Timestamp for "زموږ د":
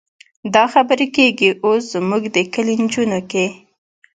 1.93-2.37